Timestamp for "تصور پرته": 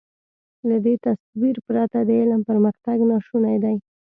1.05-1.99